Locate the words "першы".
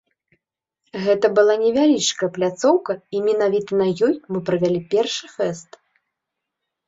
4.95-5.25